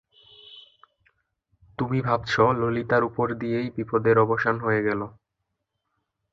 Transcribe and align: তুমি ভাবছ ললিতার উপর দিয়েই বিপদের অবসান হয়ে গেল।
তুমি 1.79 1.99
ভাবছ 2.01 2.33
ললিতার 2.59 3.03
উপর 3.03 3.27
দিয়েই 3.33 3.67
বিপদের 3.75 4.15
অবসান 4.19 4.55
হয়ে 4.59 4.81
গেল। 4.83 5.01